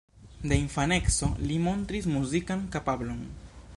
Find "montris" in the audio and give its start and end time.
1.67-2.07